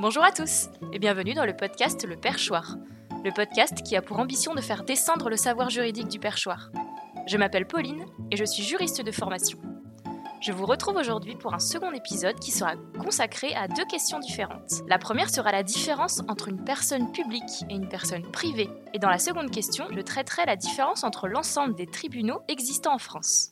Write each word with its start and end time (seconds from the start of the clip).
Bonjour 0.00 0.22
à 0.22 0.30
tous 0.30 0.68
et 0.92 1.00
bienvenue 1.00 1.34
dans 1.34 1.44
le 1.44 1.56
podcast 1.56 2.06
Le 2.06 2.14
Perchoir, 2.14 2.76
le 3.24 3.32
podcast 3.32 3.82
qui 3.82 3.96
a 3.96 4.00
pour 4.00 4.20
ambition 4.20 4.54
de 4.54 4.60
faire 4.60 4.84
descendre 4.84 5.28
le 5.28 5.36
savoir 5.36 5.70
juridique 5.70 6.06
du 6.06 6.20
perchoir. 6.20 6.70
Je 7.26 7.36
m'appelle 7.36 7.66
Pauline 7.66 8.06
et 8.30 8.36
je 8.36 8.44
suis 8.44 8.62
juriste 8.62 9.02
de 9.02 9.10
formation. 9.10 9.58
Je 10.40 10.52
vous 10.52 10.66
retrouve 10.66 10.94
aujourd'hui 10.94 11.34
pour 11.34 11.52
un 11.52 11.58
second 11.58 11.90
épisode 11.90 12.38
qui 12.38 12.52
sera 12.52 12.76
consacré 13.02 13.56
à 13.56 13.66
deux 13.66 13.84
questions 13.86 14.20
différentes. 14.20 14.70
La 14.86 14.98
première 14.98 15.30
sera 15.30 15.50
la 15.50 15.64
différence 15.64 16.22
entre 16.28 16.46
une 16.46 16.62
personne 16.62 17.10
publique 17.10 17.64
et 17.68 17.74
une 17.74 17.88
personne 17.88 18.30
privée. 18.30 18.70
Et 18.94 19.00
dans 19.00 19.10
la 19.10 19.18
seconde 19.18 19.50
question, 19.50 19.88
je 19.90 20.00
traiterai 20.00 20.46
la 20.46 20.54
différence 20.54 21.02
entre 21.02 21.26
l'ensemble 21.26 21.74
des 21.74 21.88
tribunaux 21.88 22.40
existants 22.46 22.94
en 22.94 22.98
France. 22.98 23.50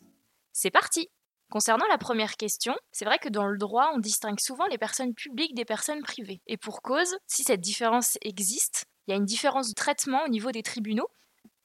C'est 0.52 0.70
parti 0.70 1.08
Concernant 1.50 1.86
la 1.88 1.98
première 1.98 2.36
question, 2.36 2.74
c'est 2.90 3.04
vrai 3.04 3.18
que 3.18 3.28
dans 3.28 3.46
le 3.46 3.56
droit, 3.56 3.92
on 3.94 3.98
distingue 3.98 4.40
souvent 4.40 4.66
les 4.66 4.78
personnes 4.78 5.14
publiques 5.14 5.54
des 5.54 5.64
personnes 5.64 6.02
privées. 6.02 6.40
Et 6.46 6.56
pour 6.56 6.82
cause, 6.82 7.16
si 7.26 7.44
cette 7.44 7.60
différence 7.60 8.18
existe, 8.22 8.84
il 9.06 9.12
y 9.12 9.14
a 9.14 9.16
une 9.16 9.24
différence 9.24 9.68
de 9.68 9.74
traitement 9.74 10.24
au 10.24 10.28
niveau 10.28 10.50
des 10.50 10.64
tribunaux. 10.64 11.08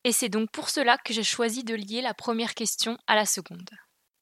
Et 0.04 0.12
c'est 0.12 0.30
donc 0.30 0.52
pour 0.52 0.70
cela 0.70 0.98
que 0.98 1.14
j'ai 1.14 1.24
choisi 1.24 1.64
de 1.64 1.76
lier 1.76 2.02
la 2.02 2.14
première 2.14 2.54
question 2.54 2.98
à 3.08 3.16
la 3.16 3.26
seconde. 3.26 3.70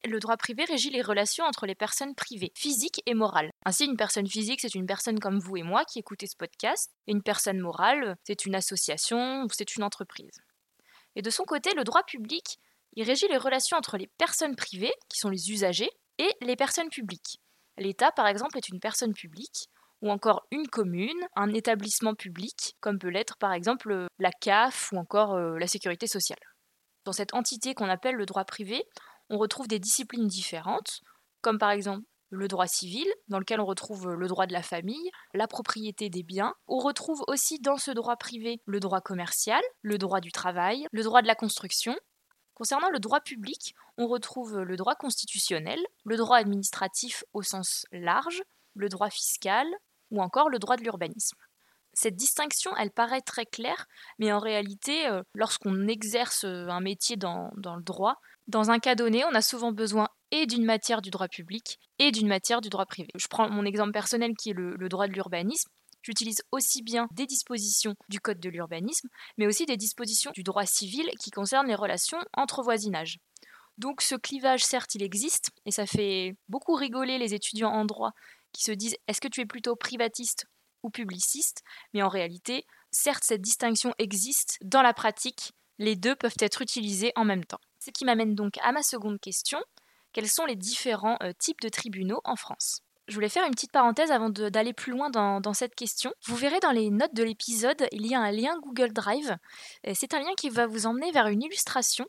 Le 0.05 0.19
droit 0.19 0.37
privé 0.37 0.63
régit 0.63 0.91
les 0.91 1.01
relations 1.01 1.43
entre 1.43 1.65
les 1.65 1.75
personnes 1.75 2.15
privées, 2.15 2.53
physiques 2.55 3.01
et 3.05 3.13
morales. 3.13 3.51
Ainsi, 3.65 3.83
une 3.83 3.97
personne 3.97 4.27
physique, 4.27 4.61
c'est 4.61 4.75
une 4.75 4.85
personne 4.85 5.19
comme 5.19 5.39
vous 5.39 5.57
et 5.57 5.63
moi 5.63 5.83
qui 5.83 5.99
écoutez 5.99 6.25
ce 6.25 6.37
podcast, 6.37 6.89
et 7.07 7.11
une 7.11 7.21
personne 7.21 7.59
morale, 7.59 8.15
c'est 8.23 8.45
une 8.45 8.55
association 8.55 9.43
ou 9.43 9.49
c'est 9.51 9.75
une 9.75 9.83
entreprise. 9.83 10.39
Et 11.17 11.21
de 11.21 11.29
son 11.29 11.43
côté, 11.43 11.73
le 11.75 11.83
droit 11.83 12.03
public, 12.03 12.59
il 12.93 13.03
régit 13.03 13.27
les 13.27 13.37
relations 13.37 13.77
entre 13.77 13.97
les 13.97 14.07
personnes 14.17 14.55
privées, 14.55 14.93
qui 15.09 15.19
sont 15.19 15.29
les 15.29 15.51
usagers, 15.51 15.89
et 16.17 16.31
les 16.41 16.55
personnes 16.55 16.89
publiques. 16.89 17.39
L'État, 17.77 18.11
par 18.11 18.27
exemple, 18.27 18.57
est 18.57 18.69
une 18.69 18.79
personne 18.79 19.13
publique, 19.13 19.69
ou 20.01 20.11
encore 20.11 20.45
une 20.51 20.67
commune, 20.67 21.27
un 21.35 21.53
établissement 21.53 22.15
public, 22.15 22.75
comme 22.79 22.99
peut 22.99 23.09
l'être 23.09 23.37
par 23.37 23.53
exemple 23.53 24.07
la 24.17 24.31
CAF 24.31 24.91
ou 24.91 24.97
encore 24.97 25.33
euh, 25.33 25.57
la 25.57 25.67
sécurité 25.67 26.07
sociale. 26.07 26.39
Dans 27.05 27.11
cette 27.11 27.33
entité 27.33 27.73
qu'on 27.73 27.89
appelle 27.89 28.15
le 28.15 28.25
droit 28.25 28.45
privé, 28.45 28.83
on 29.29 29.37
retrouve 29.37 29.67
des 29.67 29.79
disciplines 29.79 30.27
différentes, 30.27 31.01
comme 31.41 31.57
par 31.57 31.71
exemple 31.71 32.03
le 32.31 32.47
droit 32.47 32.67
civil, 32.67 33.07
dans 33.27 33.39
lequel 33.39 33.59
on 33.59 33.65
retrouve 33.65 34.11
le 34.11 34.27
droit 34.27 34.45
de 34.45 34.53
la 34.53 34.61
famille, 34.61 35.09
la 35.33 35.47
propriété 35.47 36.09
des 36.09 36.23
biens. 36.23 36.53
On 36.67 36.77
retrouve 36.77 37.23
aussi 37.27 37.59
dans 37.59 37.77
ce 37.77 37.91
droit 37.91 38.17
privé 38.17 38.61
le 38.65 38.79
droit 38.79 39.01
commercial, 39.01 39.61
le 39.81 39.97
droit 39.97 40.19
du 40.19 40.31
travail, 40.31 40.85
le 40.91 41.03
droit 41.03 41.23
de 41.23 41.27
la 41.27 41.35
construction. 41.35 41.95
Concernant 42.59 42.89
le 42.89 42.99
droit 42.99 43.21
public, 43.21 43.73
on 43.97 44.07
retrouve 44.07 44.59
le 44.59 44.75
droit 44.75 44.95
constitutionnel, 44.95 45.79
le 46.03 46.17
droit 46.17 46.37
administratif 46.37 47.23
au 47.33 47.41
sens 47.41 47.85
large, 47.93 48.43
le 48.75 48.89
droit 48.89 49.09
fiscal 49.09 49.65
ou 50.11 50.21
encore 50.21 50.49
le 50.49 50.59
droit 50.59 50.75
de 50.75 50.83
l'urbanisme. 50.83 51.37
Cette 51.93 52.17
distinction, 52.17 52.75
elle 52.75 52.91
paraît 52.91 53.21
très 53.21 53.45
claire, 53.45 53.87
mais 54.19 54.33
en 54.33 54.39
réalité, 54.39 55.07
euh, 55.07 55.23
lorsqu'on 55.33 55.87
exerce 55.87 56.43
un 56.43 56.81
métier 56.81 57.15
dans, 57.15 57.49
dans 57.55 57.77
le 57.77 57.81
droit, 57.81 58.19
dans 58.47 58.71
un 58.71 58.79
cas 58.79 58.95
donné, 58.95 59.23
on 59.23 59.35
a 59.35 59.41
souvent 59.41 59.71
besoin 59.71 60.09
et 60.31 60.45
d'une 60.45 60.65
matière 60.65 61.01
du 61.01 61.11
droit 61.11 61.27
public 61.27 61.79
et 61.97 62.11
d'une 62.11 62.27
matière 62.27 62.61
du 62.61 62.69
droit 62.69 62.85
privé. 62.85 63.09
Je 63.15 63.27
prends 63.27 63.49
mon 63.49 63.63
exemple 63.63 63.91
personnel 63.91 64.33
qui 64.35 64.49
est 64.49 64.53
le, 64.53 64.89
droit 64.89 65.07
de 65.07 65.13
l'urbanisme. 65.13 65.69
J'utilise 66.01 66.41
aussi 66.51 66.81
bien 66.81 67.07
des 67.11 67.25
dispositions 67.25 67.95
du 68.07 68.19
Code 68.19 68.39
de 68.39 68.49
l'urbanisme, 68.49 69.09
mais 69.37 69.47
aussi 69.47 69.65
des 69.65 69.77
dispositions 69.77 70.31
du 70.31 70.43
droit 70.43 70.65
civil 70.65 71.09
qui 71.19 71.31
concernent 71.31 71.67
les 71.67 71.75
relations 71.75 72.19
entre 72.33 72.63
voisinages. 72.63 73.17
Donc 73.77 74.01
ce 74.01 74.15
clivage, 74.15 74.63
certes, 74.63 74.95
il 74.95 75.03
existe, 75.03 75.51
et 75.65 75.71
ça 75.71 75.85
fait 75.85 76.35
beaucoup 76.49 76.75
rigoler 76.75 77.17
les 77.17 77.33
étudiants 77.33 77.71
en 77.71 77.85
droit 77.85 78.11
qui 78.51 78.63
se 78.63 78.71
disent 78.71 78.97
est-ce 79.07 79.21
que 79.21 79.27
tu 79.27 79.41
es 79.41 79.45
plutôt 79.45 79.75
privatiste 79.75 80.45
ou 80.83 80.89
publiciste? 80.89 81.63
Mais 81.93 82.01
en 82.01 82.09
réalité, 82.09 82.65
certes, 82.91 83.23
cette 83.23 83.41
distinction 83.41 83.93
existe, 83.97 84.57
dans 84.61 84.81
la 84.81 84.93
pratique, 84.93 85.53
les 85.77 85.95
deux 85.95 86.15
peuvent 86.15 86.35
être 86.39 86.61
utilisés 86.61 87.13
en 87.15 87.23
même 87.23 87.45
temps. 87.45 87.61
Ce 87.79 87.91
qui 87.91 88.03
m'amène 88.03 88.35
donc 88.35 88.57
à 88.61 88.71
ma 88.71 88.83
seconde 88.83 89.19
question. 89.19 89.59
Quels 90.11 90.29
sont 90.29 90.45
les 90.45 90.55
différents 90.55 91.17
euh, 91.23 91.31
types 91.37 91.61
de 91.61 91.69
tribunaux 91.69 92.19
en 92.25 92.35
France? 92.35 92.81
Je 93.09 93.15
voulais 93.15 93.29
faire 93.29 93.45
une 93.45 93.51
petite 93.51 93.71
parenthèse 93.71 94.11
avant 94.11 94.29
d'aller 94.29 94.73
plus 94.73 94.91
loin 94.91 95.09
dans, 95.09 95.53
cette 95.53 95.75
question. 95.75 96.13
Vous 96.25 96.35
verrez 96.35 96.59
dans 96.59 96.71
les 96.71 96.89
notes 96.89 97.13
de 97.13 97.23
l'épisode, 97.23 97.87
il 97.91 98.05
y 98.05 98.15
a 98.15 98.21
un 98.21 98.31
lien 98.31 98.57
Google 98.61 98.93
Drive. 98.93 99.35
C'est 99.93 100.13
un 100.13 100.19
lien 100.19 100.33
qui 100.37 100.49
va 100.49 100.67
vous 100.67 100.85
emmener 100.85 101.11
vers 101.11 101.27
une 101.27 101.41
illustration 101.41 102.05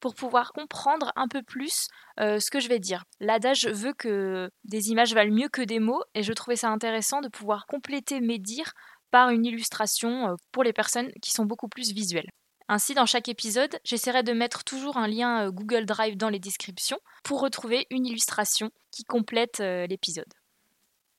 pour 0.00 0.14
pouvoir 0.14 0.52
comprendre 0.52 1.12
un 1.16 1.28
peu 1.28 1.42
plus 1.42 1.88
euh, 2.20 2.38
ce 2.38 2.50
que 2.50 2.60
je 2.60 2.68
vais 2.68 2.78
dire. 2.78 3.04
L'adage 3.20 3.66
veut 3.66 3.94
que 3.94 4.50
des 4.64 4.90
images 4.90 5.14
valent 5.14 5.34
mieux 5.34 5.48
que 5.48 5.62
des 5.62 5.80
mots 5.80 6.02
et 6.14 6.22
je 6.22 6.32
trouvais 6.32 6.56
ça 6.56 6.68
intéressant 6.68 7.20
de 7.20 7.28
pouvoir 7.28 7.66
compléter 7.66 8.20
mes 8.20 8.38
dires 8.38 8.72
par 9.10 9.30
une 9.30 9.46
illustration 9.46 10.28
euh, 10.28 10.34
pour 10.52 10.62
les 10.62 10.72
personnes 10.72 11.10
qui 11.22 11.32
sont 11.32 11.46
beaucoup 11.46 11.68
plus 11.68 11.92
visuelles. 11.92 12.30
Ainsi, 12.68 12.94
dans 12.94 13.06
chaque 13.06 13.28
épisode, 13.28 13.78
j'essaierai 13.84 14.22
de 14.22 14.32
mettre 14.32 14.64
toujours 14.64 14.96
un 14.96 15.06
lien 15.06 15.46
euh, 15.46 15.50
Google 15.50 15.84
Drive 15.84 16.16
dans 16.16 16.30
les 16.30 16.38
descriptions 16.38 16.98
pour 17.22 17.40
retrouver 17.40 17.86
une 17.90 18.06
illustration 18.06 18.70
qui 18.90 19.04
complète 19.04 19.60
euh, 19.60 19.86
l'épisode. 19.86 20.32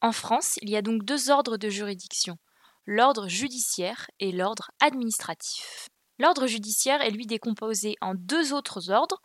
En 0.06 0.12
France, 0.12 0.60
il 0.62 0.70
y 0.70 0.76
a 0.76 0.84
donc 0.84 1.04
deux 1.04 1.32
ordres 1.32 1.58
de 1.58 1.68
juridiction, 1.68 2.38
l'ordre 2.86 3.28
judiciaire 3.28 4.06
et 4.20 4.32
l'ordre 4.32 4.70
administratif. 4.80 5.90
L'ordre 6.20 6.46
judiciaire 6.46 7.02
est 7.02 7.10
lui 7.10 7.26
décomposé 7.26 7.96
en 8.02 8.14
deux 8.14 8.54
autres 8.54 8.92
ordres, 8.92 9.20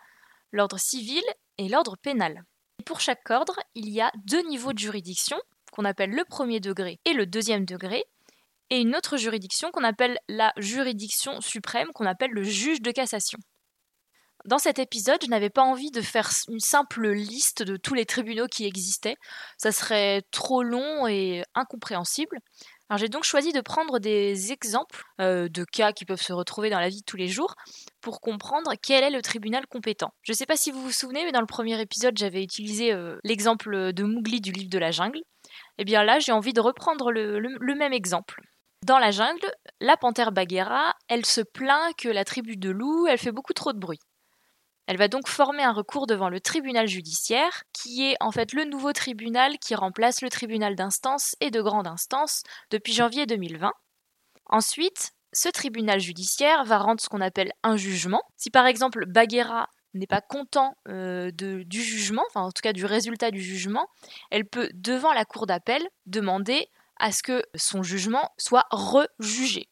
l'ordre 0.52 0.78
civil 0.78 1.22
et 1.58 1.68
l'ordre 1.68 1.98
pénal. 1.98 2.44
pour 2.86 3.00
chaque 3.00 3.28
ordre, 3.28 3.60
il 3.74 3.91
y 3.91 4.00
a 4.00 4.10
deux 4.24 4.41
niveaux 4.48 4.72
de 4.72 4.78
juridiction, 4.78 5.36
qu'on 5.70 5.84
appelle 5.84 6.12
le 6.12 6.24
premier 6.24 6.60
degré 6.60 6.98
et 7.04 7.12
le 7.12 7.26
deuxième 7.26 7.66
degré, 7.66 8.02
et 8.70 8.80
une 8.80 8.97
autre 8.97 9.18
juridiction 9.18 9.70
qu'on 9.72 9.84
appelle 9.84 10.18
la 10.30 10.54
juridiction 10.56 11.42
suprême, 11.42 11.92
qu'on 11.92 12.06
appelle 12.06 12.30
le 12.30 12.42
juge 12.42 12.80
de 12.80 12.91
cassation. 12.91 13.38
Dans 14.47 14.59
cet 14.59 14.78
épisode, 14.78 15.23
je 15.23 15.28
n'avais 15.28 15.51
pas 15.51 15.62
envie 15.62 15.91
de 15.91 16.01
faire 16.01 16.31
une 16.49 16.61
simple 16.61 17.09
liste 17.09 17.62
de 17.62 17.77
tous 17.77 17.95
les 17.95 18.06
tribunaux 18.06 18.47
qui 18.47 18.65
existaient, 18.65 19.17
ça 19.59 19.71
serait 19.71 20.23
trop 20.31 20.62
long 20.62 21.06
et 21.06 21.43
incompréhensible. 21.55 22.39
Alors 22.89 22.99
j'ai 22.99 23.09
donc 23.09 23.25
choisi 23.25 23.53
de 23.53 23.61
prendre 23.61 23.99
des 23.99 24.51
exemples 24.51 25.05
euh, 25.21 25.49
de 25.49 25.65
cas 25.65 25.93
qui 25.93 26.05
peuvent 26.05 26.23
se 26.23 26.33
retrouver 26.33 26.71
dans 26.71 26.81
la 26.81 26.89
vie 26.89 27.01
de 27.01 27.05
tous 27.05 27.19
les 27.19 27.28
jours 27.28 27.55
pour 28.01 28.21
comprendre 28.21 28.73
quel 28.83 29.05
est 29.05 29.11
le 29.11 29.23
tribunal 29.23 29.67
compétent. 29.67 30.12
Je 30.23 30.33
ne 30.33 30.37
sais 30.37 30.47
pas 30.47 30.57
si 30.57 30.71
vous 30.71 30.83
vous 30.83 30.91
souvenez, 30.91 31.25
mais 31.25 31.33
dans 31.33 31.41
le 31.41 31.47
premier 31.47 31.81
épisode, 31.81 32.17
j'avais 32.17 32.43
utilisé 32.43 32.93
euh, 32.93 33.19
l'exemple 33.22 33.93
de 33.93 34.05
Mowgli 34.05 34.41
du 34.41 34.53
livre 34.53 34.71
de 34.71 34.78
la 34.78 34.91
jungle. 34.91 35.19
Et 35.78 35.83
eh 35.83 35.84
bien 35.84 36.03
là, 36.03 36.19
j'ai 36.19 36.33
envie 36.33 36.53
de 36.53 36.61
reprendre 36.61 37.12
le 37.12 37.75
même 37.75 37.93
exemple. 37.93 38.43
Dans 38.87 38.99
la 38.99 39.11
jungle, 39.11 39.47
la 39.81 39.97
panthère 39.97 40.33
Bagheera, 40.33 40.95
elle 41.09 41.27
se 41.27 41.43
plaint 41.43 41.95
que 41.97 42.09
la 42.09 42.25
tribu 42.25 42.57
de 42.57 42.71
loups, 42.71 43.07
elle 43.07 43.19
fait 43.19 43.33
beaucoup 43.33 43.53
trop 43.53 43.72
de 43.72 43.78
bruit. 43.78 44.01
Elle 44.91 44.97
va 44.97 45.06
donc 45.06 45.28
former 45.28 45.62
un 45.62 45.73
recours 45.73 46.09
devant 46.09 46.28
le 46.28 46.41
tribunal 46.41 46.89
judiciaire, 46.89 47.62
qui 47.73 48.11
est 48.11 48.17
en 48.19 48.33
fait 48.33 48.53
le 48.53 48.65
nouveau 48.65 48.93
tribunal 48.93 49.56
qui 49.61 49.77
remplace 49.77 50.21
le 50.21 50.28
tribunal 50.31 50.75
d'instance 50.75 51.37
et 51.39 51.53
de 51.53 51.62
grande 51.62 51.87
instance 51.87 52.43
depuis 52.73 52.93
janvier 52.93 53.25
2020. 53.25 53.73
Ensuite, 54.47 55.12
ce 55.33 55.49
tribunal 55.49 56.01
judiciaire 56.01 56.65
va 56.65 56.78
rendre 56.78 57.01
ce 57.01 57.09
qu'on 57.09 57.21
appelle 57.21 57.53
un 57.62 57.77
jugement. 57.77 58.21
Si 58.37 58.51
par 58.51 58.67
exemple 58.67 59.06
Bagheera 59.06 59.69
n'est 59.95 60.09
pas 60.09 60.21
content 60.21 60.75
euh, 60.89 61.31
du 61.31 61.83
jugement, 61.83 62.25
enfin 62.28 62.41
en 62.41 62.51
tout 62.51 62.62
cas 62.62 62.72
du 62.72 62.84
résultat 62.84 63.31
du 63.31 63.41
jugement, 63.41 63.87
elle 64.33 64.45
peut, 64.45 64.71
devant 64.75 65.12
la 65.12 65.25
cour 65.25 65.47
d'appel, 65.47 65.87
demander 66.07 66.67
à 66.99 67.12
ce 67.12 67.22
que 67.22 67.45
son 67.55 67.84
jugement 67.84 68.33
soit 68.39 68.67
rejugé. 68.72 69.69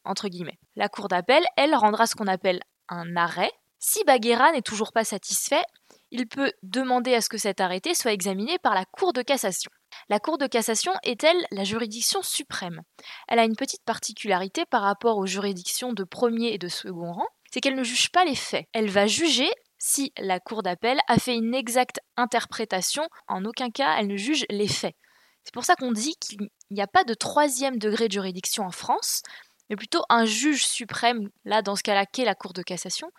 La 0.77 0.87
cour 0.87 1.09
d'appel, 1.09 1.43
elle, 1.57 1.75
rendra 1.75 2.07
ce 2.07 2.15
qu'on 2.15 2.27
appelle 2.27 2.61
un 2.87 3.17
arrêt. 3.17 3.51
Si 3.79 4.03
Bagheera 4.03 4.51
n'est 4.51 4.61
toujours 4.61 4.91
pas 4.91 5.05
satisfait, 5.05 5.63
il 6.11 6.27
peut 6.27 6.51
demander 6.63 7.13
à 7.13 7.21
ce 7.21 7.29
que 7.29 7.37
cet 7.37 7.61
arrêté 7.61 7.93
soit 7.93 8.13
examiné 8.13 8.57
par 8.59 8.75
la 8.75 8.85
Cour 8.85 9.13
de 9.13 9.21
cassation. 9.21 9.71
La 10.09 10.19
Cour 10.19 10.37
de 10.37 10.47
cassation 10.47 10.91
est-elle 11.03 11.45
la 11.51 11.63
juridiction 11.63 12.21
suprême 12.21 12.81
Elle 13.27 13.39
a 13.39 13.45
une 13.45 13.55
petite 13.55 13.83
particularité 13.85 14.65
par 14.65 14.81
rapport 14.81 15.17
aux 15.17 15.25
juridictions 15.25 15.93
de 15.93 16.03
premier 16.03 16.53
et 16.53 16.57
de 16.57 16.67
second 16.67 17.13
rang, 17.13 17.27
c'est 17.51 17.61
qu'elle 17.61 17.75
ne 17.75 17.83
juge 17.83 18.11
pas 18.11 18.25
les 18.25 18.35
faits. 18.35 18.67
Elle 18.73 18.89
va 18.89 19.07
juger 19.07 19.49
si 19.77 20.11
la 20.17 20.39
Cour 20.39 20.61
d'appel 20.61 20.99
a 21.07 21.17
fait 21.17 21.35
une 21.35 21.55
exacte 21.55 22.01
interprétation, 22.17 23.07
en 23.27 23.45
aucun 23.45 23.69
cas 23.69 23.95
elle 23.97 24.07
ne 24.07 24.17
juge 24.17 24.45
les 24.49 24.67
faits. 24.67 24.95
C'est 25.43 25.53
pour 25.53 25.63
ça 25.63 25.75
qu'on 25.75 25.93
dit 25.93 26.15
qu'il 26.19 26.49
n'y 26.69 26.81
a 26.81 26.87
pas 26.87 27.05
de 27.05 27.13
troisième 27.13 27.79
degré 27.79 28.07
de 28.07 28.13
juridiction 28.13 28.65
en 28.65 28.71
France, 28.71 29.23
mais 29.69 29.75
plutôt 29.75 30.03
un 30.09 30.25
juge 30.25 30.65
suprême, 30.65 31.29
là 31.45 31.61
dans 31.61 31.75
ce 31.75 31.83
cas-là, 31.83 32.05
qu'est 32.05 32.25
la 32.25 32.35
Cour 32.35 32.53
de 32.53 32.61
cassation, 32.61 33.11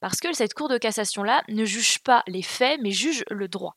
parce 0.00 0.18
que 0.20 0.32
cette 0.32 0.54
Cour 0.54 0.68
de 0.68 0.78
cassation-là 0.78 1.42
ne 1.48 1.64
juge 1.64 2.00
pas 2.00 2.22
les 2.26 2.42
faits, 2.42 2.80
mais 2.82 2.90
juge 2.90 3.24
le 3.30 3.48
droit. 3.48 3.76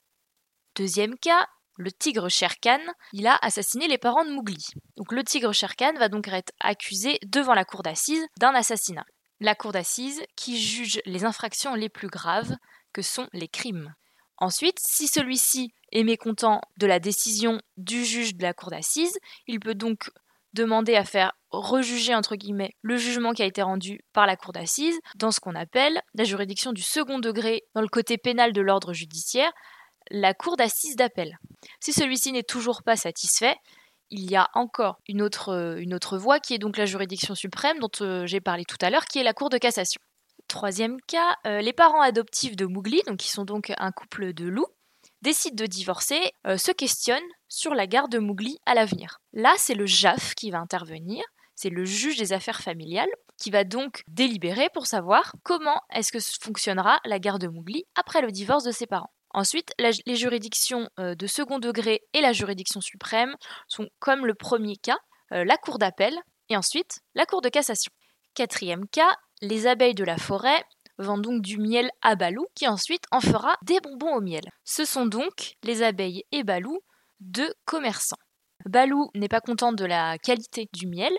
Deuxième 0.75 1.17
cas, 1.17 1.47
le 1.77 1.91
tigre 1.91 2.29
Sherkan, 2.29 2.81
il 3.13 3.25
a 3.25 3.37
assassiné 3.41 3.87
les 3.87 3.97
parents 3.97 4.25
de 4.25 4.31
Mowgli. 4.31 4.65
Donc 4.97 5.11
le 5.13 5.23
tigre 5.23 5.53
Sherkan 5.53 5.93
va 5.93 6.09
donc 6.09 6.27
être 6.27 6.51
accusé 6.59 7.19
devant 7.25 7.53
la 7.53 7.65
cour 7.65 7.83
d'assises 7.83 8.25
d'un 8.37 8.53
assassinat. 8.53 9.05
La 9.39 9.55
cour 9.55 9.71
d'assises 9.71 10.21
qui 10.35 10.61
juge 10.61 11.01
les 11.05 11.23
infractions 11.23 11.75
les 11.75 11.87
plus 11.87 12.09
graves, 12.09 12.55
que 12.91 13.01
sont 13.01 13.27
les 13.33 13.47
crimes. 13.47 13.93
Ensuite, 14.37 14.79
si 14.79 15.07
celui-ci 15.07 15.73
est 15.91 16.03
mécontent 16.03 16.61
de 16.77 16.87
la 16.87 16.99
décision 16.99 17.61
du 17.77 18.05
juge 18.05 18.35
de 18.35 18.43
la 18.43 18.53
cour 18.53 18.71
d'assises, 18.71 19.17
il 19.47 19.59
peut 19.59 19.75
donc 19.75 20.09
demander 20.53 20.95
à 20.95 21.05
faire 21.05 21.33
rejuger 21.51 22.13
entre 22.15 22.35
guillemets 22.35 22.75
le 22.81 22.97
jugement 22.97 23.33
qui 23.33 23.41
a 23.41 23.45
été 23.45 23.61
rendu 23.61 24.01
par 24.13 24.27
la 24.27 24.35
cour 24.35 24.53
d'assises 24.53 24.99
dans 25.15 25.31
ce 25.31 25.39
qu'on 25.39 25.55
appelle 25.55 26.01
la 26.13 26.23
juridiction 26.23 26.71
du 26.71 26.81
second 26.81 27.19
degré 27.19 27.63
dans 27.73 27.81
le 27.81 27.87
côté 27.87 28.17
pénal 28.17 28.53
de 28.53 28.61
l'ordre 28.61 28.93
judiciaire, 28.93 29.51
la 30.11 30.33
cour 30.33 30.57
d'assises 30.57 30.95
d'appel. 30.95 31.37
Si 31.79 31.93
celui-ci 31.93 32.31
n'est 32.31 32.43
toujours 32.43 32.83
pas 32.83 32.95
satisfait, 32.95 33.55
il 34.11 34.29
y 34.29 34.35
a 34.35 34.49
encore 34.53 34.99
une 35.07 35.21
autre, 35.21 35.81
autre 35.93 36.17
voie 36.17 36.39
qui 36.39 36.53
est 36.53 36.59
donc 36.59 36.77
la 36.77 36.85
juridiction 36.85 37.35
suprême 37.35 37.79
dont 37.79 37.91
euh, 38.01 38.25
j'ai 38.25 38.41
parlé 38.41 38.65
tout 38.65 38.77
à 38.81 38.89
l'heure, 38.89 39.05
qui 39.05 39.19
est 39.19 39.23
la 39.23 39.33
cour 39.33 39.49
de 39.49 39.57
cassation. 39.57 40.01
Troisième 40.47 40.99
cas, 41.01 41.35
euh, 41.45 41.61
les 41.61 41.73
parents 41.73 42.01
adoptifs 42.01 42.55
de 42.55 42.65
Mougli, 42.65 43.01
qui 43.19 43.29
sont 43.29 43.45
donc 43.45 43.71
un 43.77 43.91
couple 43.91 44.33
de 44.33 44.47
loups, 44.47 44.73
décident 45.21 45.55
de 45.55 45.65
divorcer, 45.65 46.31
euh, 46.47 46.57
se 46.57 46.71
questionnent 46.71 47.21
sur 47.47 47.73
la 47.73 47.87
garde 47.87 48.11
de 48.11 48.19
Mougli 48.19 48.57
à 48.65 48.73
l'avenir. 48.73 49.19
Là, 49.33 49.53
c'est 49.57 49.75
le 49.75 49.85
JAF 49.85 50.35
qui 50.35 50.51
va 50.51 50.59
intervenir, 50.59 51.23
c'est 51.55 51.69
le 51.69 51.85
juge 51.85 52.17
des 52.17 52.33
affaires 52.33 52.61
familiales, 52.61 53.09
qui 53.37 53.51
va 53.51 53.63
donc 53.63 54.03
délibérer 54.07 54.69
pour 54.73 54.85
savoir 54.85 55.33
comment 55.43 55.81
est-ce 55.93 56.11
que 56.11 56.19
fonctionnera 56.19 56.99
la 57.05 57.19
garde 57.19 57.41
de 57.41 57.47
Mougli 57.47 57.85
après 57.95 58.21
le 58.21 58.31
divorce 58.31 58.63
de 58.63 58.71
ses 58.71 58.87
parents. 58.87 59.11
Ensuite, 59.31 59.73
les 59.77 60.15
juridictions 60.15 60.89
euh, 60.99 61.15
de 61.15 61.27
second 61.27 61.59
degré 61.59 62.01
et 62.13 62.21
la 62.21 62.33
juridiction 62.33 62.81
suprême 62.81 63.35
sont 63.67 63.87
comme 63.99 64.25
le 64.25 64.33
premier 64.33 64.75
cas, 64.75 64.97
euh, 65.31 65.45
la 65.45 65.57
cour 65.57 65.77
d'appel 65.77 66.17
et 66.49 66.57
ensuite 66.57 67.01
la 67.13 67.25
cour 67.25 67.41
de 67.41 67.49
cassation. 67.49 67.91
Quatrième 68.33 68.87
cas, 68.87 69.15
les 69.41 69.67
abeilles 69.67 69.95
de 69.95 70.03
la 70.03 70.17
forêt 70.17 70.63
vendent 70.99 71.23
donc 71.23 71.41
du 71.41 71.57
miel 71.57 71.89
à 72.01 72.15
Balou 72.15 72.45
qui 72.53 72.67
ensuite 72.67 73.05
en 73.11 73.21
fera 73.21 73.57
des 73.63 73.79
bonbons 73.79 74.15
au 74.15 74.21
miel. 74.21 74.43
Ce 74.63 74.85
sont 74.85 75.07
donc 75.07 75.55
les 75.63 75.81
abeilles 75.81 76.23
et 76.31 76.43
Balou 76.43 76.79
deux 77.19 77.53
commerçants. 77.65 78.17
Balou 78.65 79.09
n'est 79.15 79.27
pas 79.27 79.41
content 79.41 79.73
de 79.73 79.85
la 79.85 80.17
qualité 80.17 80.69
du 80.73 80.85
miel 80.87 81.17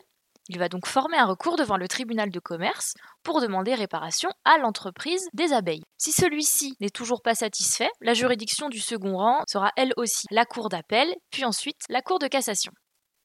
il 0.50 0.58
va 0.58 0.68
donc 0.68 0.88
former 0.88 1.16
un 1.16 1.26
recours 1.26 1.56
devant 1.56 1.76
le 1.76 1.86
tribunal 1.86 2.28
de 2.28 2.40
commerce 2.40 2.94
pour 3.22 3.40
demander 3.40 3.72
réparation 3.72 4.30
à 4.44 4.58
l'entreprise 4.58 5.28
des 5.32 5.52
abeilles. 5.52 5.84
Si 5.96 6.10
celui-ci 6.10 6.74
n'est 6.80 6.90
toujours 6.90 7.22
pas 7.22 7.36
satisfait, 7.36 7.88
la 8.00 8.14
juridiction 8.14 8.68
du 8.68 8.80
second 8.80 9.16
rang 9.16 9.44
sera 9.46 9.70
elle 9.76 9.92
aussi 9.96 10.26
la 10.32 10.44
cour 10.44 10.68
d'appel, 10.68 11.14
puis 11.30 11.44
ensuite 11.44 11.80
la 11.88 12.02
cour 12.02 12.18
de 12.18 12.26
cassation. 12.26 12.72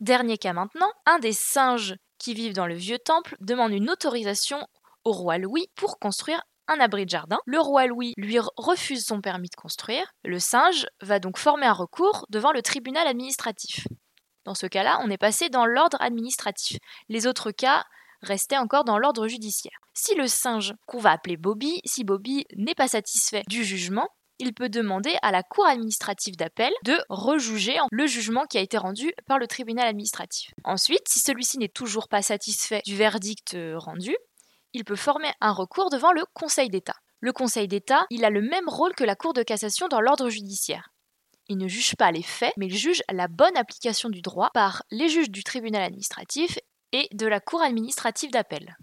Dernier 0.01 0.37
cas 0.37 0.53
maintenant, 0.53 0.91
un 1.07 1.17
des 1.17 1.31
singes 1.31 1.95
qui 2.19 2.35
vivent 2.35 2.53
dans 2.53 2.67
le 2.67 2.75
vieux 2.75 2.99
temple 2.99 3.35
demande 3.39 3.71
une 3.71 3.89
autorisation 3.89 4.59
au 5.05 5.11
roi 5.11 5.37
Louis 5.37 5.67
pour 5.75 5.99
construire 5.99 6.41
un 6.67 6.79
abri 6.79 7.05
de 7.05 7.09
jardin. 7.09 7.39
Le 7.45 7.59
roi 7.59 7.87
Louis 7.87 8.13
lui 8.17 8.39
refuse 8.57 9.05
son 9.05 9.21
permis 9.21 9.49
de 9.49 9.55
construire. 9.55 10.11
Le 10.23 10.39
singe 10.39 10.87
va 11.01 11.19
donc 11.19 11.37
former 11.37 11.67
un 11.67 11.73
recours 11.73 12.25
devant 12.29 12.51
le 12.51 12.61
tribunal 12.61 13.07
administratif. 13.07 13.87
Dans 14.45 14.55
ce 14.55 14.67
cas-là, 14.67 14.99
on 15.03 15.09
est 15.09 15.17
passé 15.17 15.49
dans 15.49 15.65
l'ordre 15.65 16.01
administratif. 16.01 16.77
Les 17.09 17.27
autres 17.27 17.51
cas 17.51 17.83
restaient 18.21 18.57
encore 18.57 18.83
dans 18.83 18.97
l'ordre 18.97 19.27
judiciaire. 19.27 19.77
Si 19.93 20.15
le 20.15 20.27
singe, 20.27 20.73
qu'on 20.87 20.99
va 20.99 21.11
appeler 21.11 21.37
Bobby, 21.37 21.79
si 21.85 22.03
Bobby 22.03 22.45
n'est 22.55 22.75
pas 22.75 22.87
satisfait 22.87 23.43
du 23.47 23.63
jugement, 23.63 24.09
il 24.39 24.53
peut 24.53 24.69
demander 24.69 25.15
à 25.21 25.31
la 25.31 25.43
cour 25.43 25.65
administrative 25.65 26.35
d'appel 26.35 26.73
de 26.83 26.97
rejuger 27.09 27.77
le 27.91 28.05
jugement 28.05 28.45
qui 28.45 28.57
a 28.57 28.61
été 28.61 28.77
rendu 28.77 29.13
par 29.27 29.39
le 29.39 29.47
tribunal 29.47 29.87
administratif. 29.87 30.51
Ensuite, 30.63 31.07
si 31.07 31.19
celui-ci 31.19 31.57
n'est 31.57 31.69
toujours 31.69 32.09
pas 32.09 32.21
satisfait 32.21 32.81
du 32.85 32.95
verdict 32.95 33.53
euh, 33.53 33.77
rendu, 33.77 34.15
il 34.75 34.83
peut 34.83 34.97
former 34.97 35.31
un 35.39 35.53
recours 35.53 35.89
devant 35.89 36.11
le 36.11 36.25
Conseil 36.33 36.69
d'État. 36.69 36.97
Le 37.21 37.31
Conseil 37.31 37.69
d'État, 37.69 38.05
il 38.09 38.25
a 38.25 38.29
le 38.29 38.41
même 38.41 38.67
rôle 38.67 38.93
que 38.93 39.05
la 39.05 39.15
Cour 39.15 39.33
de 39.33 39.41
cassation 39.41 39.87
dans 39.87 40.01
l'ordre 40.01 40.29
judiciaire. 40.29 40.89
Il 41.47 41.57
ne 41.57 41.69
juge 41.69 41.95
pas 41.95 42.11
les 42.11 42.21
faits, 42.21 42.53
mais 42.57 42.65
il 42.65 42.75
juge 42.75 43.01
la 43.09 43.29
bonne 43.29 43.55
application 43.55 44.09
du 44.09 44.21
droit 44.21 44.49
par 44.53 44.83
les 44.91 45.07
juges 45.07 45.29
du 45.29 45.45
tribunal 45.45 45.81
administratif 45.81 46.59
et 46.91 47.07
de 47.13 47.25
la 47.25 47.39
cour 47.39 47.61
administrative 47.61 48.31
d'appel. 48.31 48.75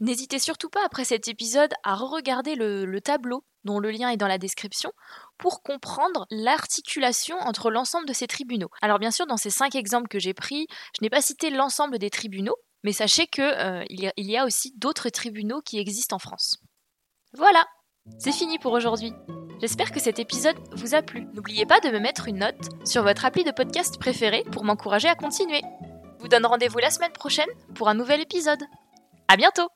N'hésitez 0.00 0.38
surtout 0.38 0.68
pas 0.68 0.84
après 0.84 1.04
cet 1.04 1.26
épisode 1.26 1.72
à 1.84 1.94
re-regarder 1.94 2.54
le, 2.54 3.00
tableau 3.00 3.44
dont 3.64 3.80
le 3.80 3.90
lien 3.90 4.10
est 4.10 4.18
dans 4.18 4.28
la 4.28 4.38
description 4.38 4.92
pour 5.38 5.62
comprendre 5.62 6.26
l'articulation 6.30 7.38
entre 7.38 7.70
l'ensemble 7.70 8.06
de 8.06 8.12
ces 8.12 8.26
tribunaux. 8.26 8.70
Alors 8.82 8.98
bien 8.98 9.10
sûr, 9.10 9.26
dans 9.26 9.38
ces 9.38 9.50
cinq 9.50 9.74
exemples 9.74 10.08
que 10.08 10.18
j'ai 10.18 10.34
pris, 10.34 10.66
je 10.96 11.02
n'ai 11.02 11.10
pas 11.10 11.22
cité 11.22 11.50
l'ensemble 11.50 11.98
des 11.98 12.10
tribunaux, 12.10 12.56
mais 12.84 12.92
sachez 12.92 13.26
qu'il 13.26 13.44
euh, 13.44 13.84
y 13.90 14.36
a 14.36 14.44
aussi 14.44 14.72
d'autres 14.76 15.08
tribunaux 15.10 15.60
qui 15.60 15.78
existent 15.78 16.16
en 16.16 16.20
France. 16.20 16.58
Voilà, 17.32 17.64
c'est 18.18 18.32
fini 18.32 18.58
pour 18.58 18.72
aujourd'hui. 18.72 19.12
J'espère 19.60 19.90
que 19.90 20.00
cet 20.00 20.18
épisode 20.18 20.56
vous 20.72 20.94
a 20.94 21.02
plu. 21.02 21.26
N'oubliez 21.34 21.66
pas 21.66 21.80
de 21.80 21.90
me 21.90 21.98
mettre 21.98 22.28
une 22.28 22.38
note 22.38 22.68
sur 22.84 23.02
votre 23.02 23.24
appli 23.24 23.44
de 23.44 23.50
podcast 23.50 23.98
préféré 23.98 24.44
pour 24.52 24.64
m'encourager 24.64 25.08
à 25.08 25.16
continuer. 25.16 25.62
Je 26.18 26.22
vous 26.22 26.28
donne 26.28 26.46
rendez-vous 26.46 26.78
la 26.78 26.90
semaine 26.90 27.12
prochaine 27.12 27.48
pour 27.74 27.88
un 27.88 27.94
nouvel 27.94 28.20
épisode. 28.20 28.62
À 29.26 29.36
bientôt! 29.36 29.68